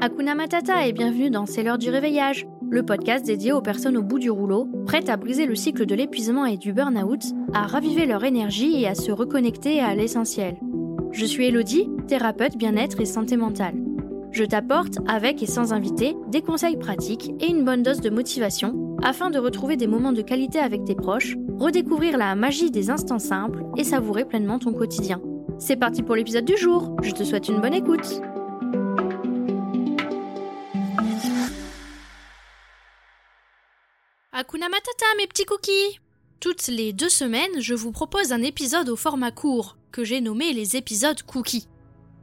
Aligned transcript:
Hakuna 0.00 0.36
Matata 0.36 0.86
et 0.86 0.92
bienvenue 0.92 1.28
dans 1.28 1.44
C'est 1.44 1.64
l'heure 1.64 1.76
du 1.76 1.90
réveillage, 1.90 2.46
le 2.70 2.84
podcast 2.84 3.26
dédié 3.26 3.50
aux 3.50 3.60
personnes 3.60 3.96
au 3.96 4.02
bout 4.04 4.20
du 4.20 4.30
rouleau, 4.30 4.68
prêtes 4.86 5.08
à 5.08 5.16
briser 5.16 5.44
le 5.44 5.56
cycle 5.56 5.86
de 5.86 5.94
l'épuisement 5.96 6.46
et 6.46 6.56
du 6.56 6.72
burn-out, 6.72 7.20
à 7.52 7.66
raviver 7.66 8.06
leur 8.06 8.22
énergie 8.22 8.80
et 8.80 8.86
à 8.86 8.94
se 8.94 9.10
reconnecter 9.10 9.80
à 9.80 9.96
l'essentiel. 9.96 10.56
Je 11.10 11.24
suis 11.24 11.46
Elodie, 11.46 11.90
thérapeute 12.06 12.56
bien-être 12.56 13.00
et 13.00 13.06
santé 13.06 13.36
mentale. 13.36 13.74
Je 14.30 14.44
t'apporte, 14.44 14.98
avec 15.08 15.42
et 15.42 15.46
sans 15.46 15.72
invité, 15.72 16.14
des 16.28 16.42
conseils 16.42 16.76
pratiques 16.76 17.32
et 17.40 17.50
une 17.50 17.64
bonne 17.64 17.82
dose 17.82 18.00
de 18.00 18.10
motivation 18.10 18.96
afin 19.02 19.30
de 19.30 19.38
retrouver 19.40 19.76
des 19.76 19.88
moments 19.88 20.12
de 20.12 20.22
qualité 20.22 20.60
avec 20.60 20.84
tes 20.84 20.94
proches, 20.94 21.36
redécouvrir 21.58 22.18
la 22.18 22.36
magie 22.36 22.70
des 22.70 22.90
instants 22.90 23.18
simples 23.18 23.64
et 23.76 23.82
savourer 23.82 24.24
pleinement 24.24 24.60
ton 24.60 24.72
quotidien. 24.72 25.20
C'est 25.58 25.76
parti 25.76 26.04
pour 26.04 26.14
l'épisode 26.14 26.44
du 26.44 26.56
jour, 26.56 26.94
je 27.02 27.10
te 27.10 27.24
souhaite 27.24 27.48
une 27.48 27.60
bonne 27.60 27.74
écoute. 27.74 28.20
Hakuna 34.40 34.68
Matata, 34.68 35.04
mes 35.16 35.26
petits 35.26 35.46
cookies 35.46 35.98
Toutes 36.38 36.68
les 36.68 36.92
deux 36.92 37.08
semaines, 37.08 37.58
je 37.58 37.74
vous 37.74 37.90
propose 37.90 38.30
un 38.30 38.40
épisode 38.40 38.88
au 38.88 38.94
format 38.94 39.32
court, 39.32 39.76
que 39.90 40.04
j'ai 40.04 40.20
nommé 40.20 40.52
les 40.52 40.76
épisodes 40.76 41.20
cookies. 41.24 41.66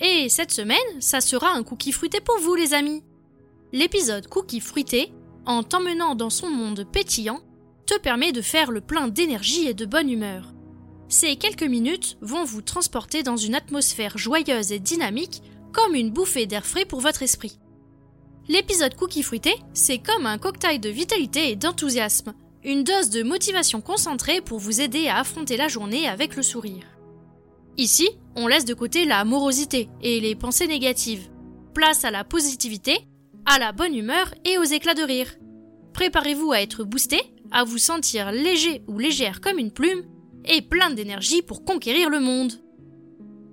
Et 0.00 0.30
cette 0.30 0.50
semaine, 0.50 0.78
ça 1.00 1.20
sera 1.20 1.50
un 1.50 1.62
cookie 1.62 1.92
fruité 1.92 2.20
pour 2.22 2.38
vous, 2.38 2.54
les 2.54 2.72
amis. 2.72 3.04
L'épisode 3.74 4.26
cookie 4.26 4.60
fruité, 4.60 5.12
en 5.44 5.62
t'emmenant 5.62 6.14
dans 6.14 6.30
son 6.30 6.48
monde 6.48 6.86
pétillant, 6.90 7.42
te 7.84 7.98
permet 7.98 8.32
de 8.32 8.40
faire 8.40 8.70
le 8.70 8.80
plein 8.80 9.08
d'énergie 9.08 9.68
et 9.68 9.74
de 9.74 9.84
bonne 9.84 10.08
humeur. 10.08 10.54
Ces 11.10 11.36
quelques 11.36 11.62
minutes 11.62 12.16
vont 12.22 12.44
vous 12.44 12.62
transporter 12.62 13.22
dans 13.22 13.36
une 13.36 13.54
atmosphère 13.54 14.16
joyeuse 14.16 14.72
et 14.72 14.78
dynamique, 14.78 15.42
comme 15.74 15.94
une 15.94 16.10
bouffée 16.10 16.46
d'air 16.46 16.64
frais 16.64 16.86
pour 16.86 17.02
votre 17.02 17.22
esprit. 17.22 17.58
L'épisode 18.50 18.94
Cookie 18.94 19.22
Fruité, 19.22 19.54
c'est 19.74 19.98
comme 19.98 20.24
un 20.24 20.38
cocktail 20.38 20.80
de 20.80 20.88
vitalité 20.88 21.50
et 21.50 21.56
d'enthousiasme, 21.56 22.32
une 22.64 22.82
dose 22.82 23.10
de 23.10 23.22
motivation 23.22 23.82
concentrée 23.82 24.40
pour 24.40 24.58
vous 24.58 24.80
aider 24.80 25.06
à 25.06 25.18
affronter 25.18 25.58
la 25.58 25.68
journée 25.68 26.08
avec 26.08 26.34
le 26.34 26.42
sourire. 26.42 26.84
Ici, 27.76 28.08
on 28.36 28.46
laisse 28.46 28.64
de 28.64 28.72
côté 28.72 29.04
la 29.04 29.22
morosité 29.26 29.90
et 30.00 30.20
les 30.20 30.34
pensées 30.34 30.66
négatives. 30.66 31.28
Place 31.74 32.06
à 32.06 32.10
la 32.10 32.24
positivité, 32.24 32.96
à 33.44 33.58
la 33.58 33.72
bonne 33.72 33.94
humeur 33.94 34.32
et 34.46 34.56
aux 34.56 34.64
éclats 34.64 34.94
de 34.94 35.02
rire. 35.02 35.34
Préparez-vous 35.92 36.50
à 36.52 36.62
être 36.62 36.84
boosté, 36.84 37.20
à 37.50 37.64
vous 37.64 37.78
sentir 37.78 38.32
léger 38.32 38.82
ou 38.88 38.98
légère 38.98 39.42
comme 39.42 39.58
une 39.58 39.72
plume, 39.72 40.04
et 40.46 40.62
plein 40.62 40.88
d'énergie 40.88 41.42
pour 41.42 41.66
conquérir 41.66 42.08
le 42.08 42.20
monde. 42.20 42.54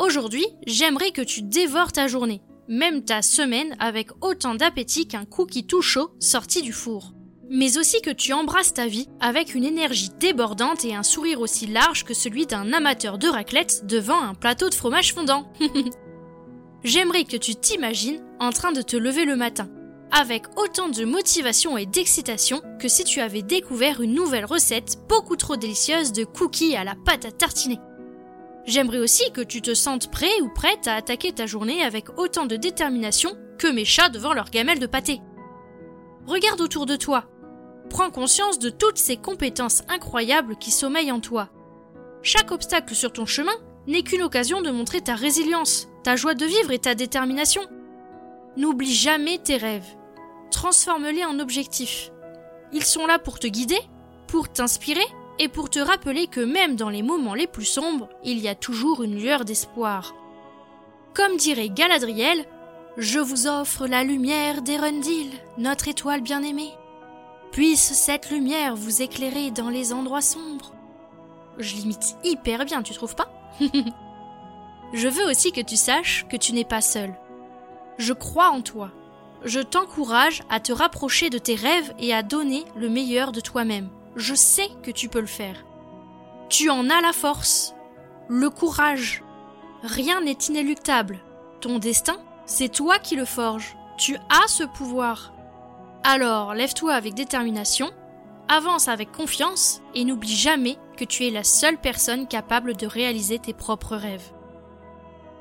Aujourd'hui, 0.00 0.46
j'aimerais 0.66 1.12
que 1.12 1.22
tu 1.22 1.42
dévores 1.42 1.92
ta 1.92 2.08
journée, 2.08 2.42
même 2.70 3.04
ta 3.04 3.20
semaine 3.20 3.74
avec 3.80 4.10
autant 4.22 4.54
d'appétit 4.54 5.08
qu'un 5.08 5.24
cookie 5.24 5.66
tout 5.66 5.82
chaud 5.82 6.12
sorti 6.20 6.62
du 6.62 6.72
four. 6.72 7.12
Mais 7.50 7.76
aussi 7.78 8.00
que 8.00 8.10
tu 8.10 8.32
embrasses 8.32 8.72
ta 8.72 8.86
vie 8.86 9.08
avec 9.18 9.56
une 9.56 9.64
énergie 9.64 10.10
débordante 10.20 10.84
et 10.84 10.94
un 10.94 11.02
sourire 11.02 11.40
aussi 11.40 11.66
large 11.66 12.04
que 12.04 12.14
celui 12.14 12.46
d'un 12.46 12.72
amateur 12.72 13.18
de 13.18 13.26
raclette 13.26 13.86
devant 13.86 14.22
un 14.22 14.34
plateau 14.34 14.68
de 14.68 14.74
fromage 14.74 15.12
fondant. 15.12 15.52
J'aimerais 16.84 17.24
que 17.24 17.36
tu 17.36 17.56
t'imagines 17.56 18.22
en 18.38 18.50
train 18.50 18.70
de 18.70 18.82
te 18.82 18.96
lever 18.96 19.24
le 19.24 19.34
matin, 19.34 19.68
avec 20.12 20.44
autant 20.56 20.88
de 20.88 21.04
motivation 21.04 21.76
et 21.76 21.86
d'excitation 21.86 22.62
que 22.78 22.86
si 22.86 23.02
tu 23.02 23.20
avais 23.20 23.42
découvert 23.42 24.00
une 24.00 24.14
nouvelle 24.14 24.44
recette 24.44 24.98
beaucoup 25.08 25.36
trop 25.36 25.56
délicieuse 25.56 26.12
de 26.12 26.24
cookies 26.24 26.76
à 26.76 26.84
la 26.84 26.94
pâte 26.94 27.24
à 27.24 27.32
tartiner. 27.32 27.80
J'aimerais 28.66 28.98
aussi 28.98 29.30
que 29.32 29.40
tu 29.40 29.62
te 29.62 29.74
sentes 29.74 30.10
prêt 30.10 30.40
ou 30.42 30.48
prête 30.48 30.86
à 30.86 30.94
attaquer 30.94 31.32
ta 31.32 31.46
journée 31.46 31.82
avec 31.82 32.18
autant 32.18 32.46
de 32.46 32.56
détermination 32.56 33.36
que 33.58 33.68
mes 33.68 33.84
chats 33.84 34.08
devant 34.08 34.32
leur 34.32 34.50
gamelle 34.50 34.78
de 34.78 34.86
pâté. 34.86 35.20
Regarde 36.26 36.60
autour 36.60 36.86
de 36.86 36.96
toi. 36.96 37.24
Prends 37.88 38.10
conscience 38.10 38.58
de 38.58 38.70
toutes 38.70 38.98
ces 38.98 39.16
compétences 39.16 39.82
incroyables 39.88 40.56
qui 40.56 40.70
sommeillent 40.70 41.12
en 41.12 41.20
toi. 41.20 41.48
Chaque 42.22 42.52
obstacle 42.52 42.94
sur 42.94 43.12
ton 43.12 43.26
chemin 43.26 43.52
n'est 43.86 44.02
qu'une 44.02 44.22
occasion 44.22 44.60
de 44.60 44.70
montrer 44.70 45.00
ta 45.00 45.14
résilience, 45.14 45.88
ta 46.04 46.16
joie 46.16 46.34
de 46.34 46.44
vivre 46.44 46.70
et 46.70 46.78
ta 46.78 46.94
détermination. 46.94 47.62
N'oublie 48.56 48.94
jamais 48.94 49.38
tes 49.38 49.56
rêves. 49.56 49.96
Transforme-les 50.50 51.24
en 51.24 51.38
objectifs. 51.38 52.12
Ils 52.72 52.84
sont 52.84 53.06
là 53.06 53.18
pour 53.18 53.38
te 53.38 53.46
guider, 53.46 53.80
pour 54.26 54.48
t'inspirer 54.48 55.06
et 55.40 55.48
pour 55.48 55.70
te 55.70 55.78
rappeler 55.78 56.26
que 56.26 56.40
même 56.40 56.76
dans 56.76 56.90
les 56.90 57.02
moments 57.02 57.32
les 57.32 57.46
plus 57.46 57.64
sombres, 57.64 58.10
il 58.22 58.38
y 58.40 58.48
a 58.48 58.54
toujours 58.54 59.02
une 59.02 59.18
lueur 59.18 59.46
d'espoir. 59.46 60.14
Comme 61.14 61.38
dirait 61.38 61.70
Galadriel, 61.70 62.44
je 62.98 63.18
vous 63.18 63.46
offre 63.46 63.86
la 63.86 64.04
lumière 64.04 64.60
d'Erendil, 64.60 65.30
notre 65.56 65.88
étoile 65.88 66.20
bien-aimée. 66.20 66.72
Puisse 67.52 67.94
cette 67.94 68.30
lumière 68.30 68.76
vous 68.76 69.00
éclairer 69.00 69.50
dans 69.50 69.70
les 69.70 69.94
endroits 69.94 70.20
sombres. 70.20 70.74
Je 71.56 71.74
l'imite 71.74 72.16
hyper 72.22 72.66
bien, 72.66 72.82
tu 72.82 72.92
trouves 72.92 73.16
pas? 73.16 73.32
Je 74.92 75.08
veux 75.08 75.24
aussi 75.24 75.52
que 75.52 75.60
tu 75.62 75.76
saches 75.76 76.26
que 76.28 76.36
tu 76.36 76.52
n'es 76.52 76.64
pas 76.64 76.82
seul. 76.82 77.14
Je 77.96 78.12
crois 78.12 78.50
en 78.50 78.60
toi. 78.60 78.90
Je 79.44 79.60
t'encourage 79.60 80.42
à 80.50 80.60
te 80.60 80.72
rapprocher 80.72 81.30
de 81.30 81.38
tes 81.38 81.54
rêves 81.54 81.94
et 81.98 82.12
à 82.12 82.22
donner 82.22 82.64
le 82.76 82.90
meilleur 82.90 83.32
de 83.32 83.40
toi-même 83.40 83.88
je 84.16 84.34
sais 84.34 84.68
que 84.82 84.90
tu 84.90 85.08
peux 85.08 85.20
le 85.20 85.26
faire. 85.26 85.64
Tu 86.48 86.70
en 86.70 86.90
as 86.90 87.00
la 87.00 87.12
force, 87.12 87.74
le 88.28 88.50
courage. 88.50 89.22
Rien 89.82 90.20
n'est 90.20 90.32
inéluctable. 90.32 91.20
Ton 91.60 91.78
destin, 91.78 92.18
c'est 92.46 92.72
toi 92.72 92.98
qui 92.98 93.16
le 93.16 93.24
forges. 93.24 93.76
Tu 93.98 94.16
as 94.28 94.48
ce 94.48 94.64
pouvoir. 94.64 95.32
Alors 96.02 96.54
lève-toi 96.54 96.92
avec 96.94 97.14
détermination, 97.14 97.90
avance 98.48 98.88
avec 98.88 99.12
confiance 99.12 99.80
et 99.94 100.04
n'oublie 100.04 100.34
jamais 100.34 100.76
que 100.96 101.04
tu 101.04 101.26
es 101.26 101.30
la 101.30 101.44
seule 101.44 101.78
personne 101.78 102.26
capable 102.26 102.76
de 102.76 102.86
réaliser 102.86 103.38
tes 103.38 103.52
propres 103.52 103.96
rêves. 103.96 104.32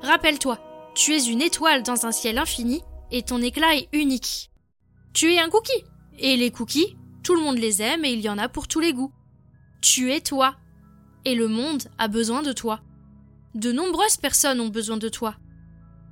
Rappelle-toi, 0.02 0.58
tu 0.96 1.14
es 1.14 1.24
une 1.24 1.42
étoile 1.42 1.84
dans 1.84 2.06
un 2.06 2.12
ciel 2.12 2.38
infini 2.38 2.84
et 3.12 3.24
ton 3.24 3.42
éclat 3.42 3.76
est 3.76 3.90
unique. 3.94 4.52
Tu 5.14 5.34
es 5.34 5.40
un 5.40 5.50
cookie 5.50 5.84
et 6.20 6.36
les 6.38 6.52
cookies, 6.52 6.98
tout 7.24 7.36
le 7.36 7.42
monde 7.42 7.58
les 7.58 7.82
aime 7.82 8.06
et 8.06 8.12
il 8.12 8.22
y 8.22 8.30
en 8.30 8.38
a 8.38 8.50
pour 8.50 8.68
tous 8.68 8.80
les 8.80 8.94
goûts. 8.94 9.12
Tu 9.82 10.12
es 10.12 10.22
toi. 10.22 10.56
Et 11.26 11.36
le 11.36 11.48
monde 11.48 11.84
a 11.98 12.08
besoin 12.08 12.42
de 12.42 12.54
toi. 12.54 12.82
De 13.56 13.72
nombreuses 13.72 14.18
personnes 14.18 14.62
ont 14.62 14.70
besoin 14.70 14.98
de 14.98 15.10
toi. 15.10 15.36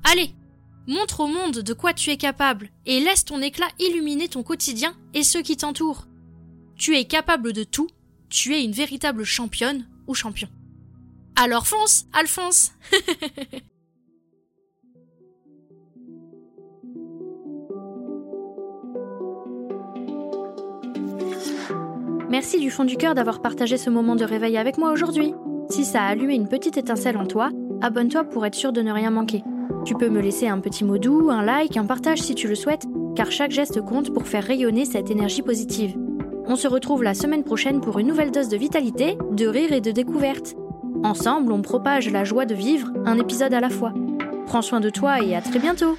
Allez, 0.03 0.33
montre 0.87 1.21
au 1.21 1.27
monde 1.27 1.59
de 1.59 1.73
quoi 1.73 1.93
tu 1.93 2.09
es 2.09 2.17
capable 2.17 2.69
et 2.85 2.99
laisse 2.99 3.25
ton 3.25 3.41
éclat 3.41 3.67
illuminer 3.79 4.27
ton 4.27 4.43
quotidien 4.43 4.95
et 5.13 5.23
ceux 5.23 5.41
qui 5.41 5.57
t'entourent. 5.57 6.07
Tu 6.75 6.95
es 6.95 7.05
capable 7.05 7.53
de 7.53 7.63
tout, 7.63 7.89
tu 8.29 8.55
es 8.55 8.63
une 8.63 8.71
véritable 8.71 9.23
championne 9.23 9.87
ou 10.07 10.13
champion. 10.13 10.49
Alors 11.35 11.67
fonce, 11.67 12.05
Alphonse 12.13 12.71
Merci 22.29 22.59
du 22.59 22.69
fond 22.69 22.83
du 22.83 22.97
cœur 22.97 23.15
d'avoir 23.15 23.41
partagé 23.41 23.77
ce 23.77 23.89
moment 23.89 24.17
de 24.17 24.25
réveil 24.25 24.57
avec 24.57 24.77
moi 24.77 24.91
aujourd'hui. 24.91 25.33
Si 25.69 25.85
ça 25.85 26.01
a 26.01 26.07
allumé 26.07 26.35
une 26.35 26.49
petite 26.49 26.75
étincelle 26.75 27.15
en 27.15 27.25
toi, 27.25 27.51
abonne-toi 27.81 28.25
pour 28.25 28.45
être 28.45 28.55
sûr 28.55 28.73
de 28.73 28.81
ne 28.81 28.91
rien 28.91 29.11
manquer. 29.11 29.43
Tu 29.85 29.95
peux 29.95 30.09
me 30.09 30.19
laisser 30.19 30.47
un 30.47 30.59
petit 30.59 30.83
mot 30.83 30.97
doux, 30.97 31.29
un 31.29 31.41
like, 31.41 31.77
un 31.77 31.85
partage 31.85 32.21
si 32.21 32.35
tu 32.35 32.49
le 32.49 32.55
souhaites, 32.55 32.85
car 33.15 33.31
chaque 33.31 33.51
geste 33.51 33.81
compte 33.81 34.13
pour 34.13 34.27
faire 34.27 34.43
rayonner 34.43 34.83
cette 34.83 35.09
énergie 35.09 35.41
positive. 35.41 35.95
On 36.45 36.57
se 36.57 36.67
retrouve 36.67 37.01
la 37.01 37.13
semaine 37.13 37.45
prochaine 37.45 37.79
pour 37.79 37.97
une 37.97 38.07
nouvelle 38.07 38.31
dose 38.31 38.49
de 38.49 38.57
vitalité, 38.57 39.17
de 39.31 39.47
rire 39.47 39.71
et 39.71 39.81
de 39.81 39.91
découverte. 39.91 40.55
Ensemble, 41.03 41.53
on 41.53 41.61
propage 41.61 42.11
la 42.11 42.25
joie 42.25 42.45
de 42.45 42.55
vivre, 42.55 42.91
un 43.05 43.17
épisode 43.19 43.53
à 43.53 43.61
la 43.61 43.69
fois. 43.69 43.93
Prends 44.47 44.61
soin 44.61 44.81
de 44.81 44.89
toi 44.89 45.21
et 45.21 45.33
à 45.33 45.41
très 45.41 45.59
bientôt 45.59 45.97